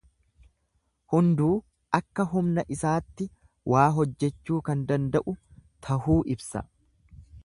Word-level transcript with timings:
Hunduu 1.13 1.49
akka 1.97 2.25
humna 2.31 2.65
isaatti 2.75 3.27
waa 3.73 3.85
hojjechuu 3.99 4.61
kan 4.71 4.81
danda'u 4.93 5.37
tahuu 5.89 6.17
ibsa. 6.37 6.65